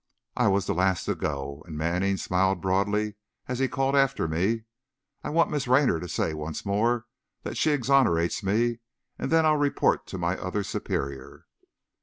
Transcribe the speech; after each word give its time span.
I 0.35 0.47
was 0.47 0.65
the 0.65 0.73
last 0.73 1.05
to 1.05 1.13
go, 1.13 1.61
and 1.67 1.77
Manning 1.77 2.17
smiled 2.17 2.59
broadly 2.59 3.17
as 3.47 3.59
he 3.59 3.67
called 3.67 3.95
after 3.95 4.27
me, 4.27 4.63
"I 5.23 5.29
want 5.29 5.51
Miss 5.51 5.67
Raynor 5.67 5.99
to 5.99 6.09
say 6.09 6.33
once 6.33 6.65
more 6.65 7.05
that 7.43 7.55
she 7.55 7.69
exonerates 7.69 8.41
me, 8.41 8.79
and 9.19 9.29
then 9.31 9.45
I'll 9.45 9.57
report 9.57 10.07
to 10.07 10.17
my 10.17 10.39
other 10.39 10.63
Superior!" 10.63 11.45